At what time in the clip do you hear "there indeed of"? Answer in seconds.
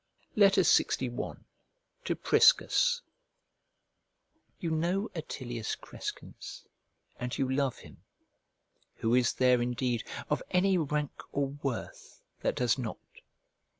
9.33-10.41